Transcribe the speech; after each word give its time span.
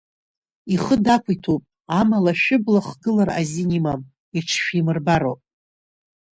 Ихы 0.73 0.95
дақәиҭуп, 1.03 1.63
амала 1.99 2.33
шәыбла 2.41 2.79
ахгылара 2.83 3.33
азин 3.39 3.71
имам, 3.79 4.01
иҽшәимырбароуп. 4.37 5.41